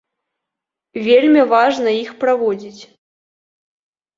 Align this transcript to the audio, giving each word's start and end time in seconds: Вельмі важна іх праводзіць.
Вельмі 1.07 1.43
важна 1.53 1.89
іх 2.03 2.17
праводзіць. 2.25 2.81